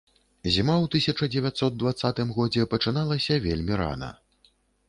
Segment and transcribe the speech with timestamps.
[0.53, 4.13] Зіма ў тысяча дзевяцьсот дваццатым годзе пачыналася вельмі рана.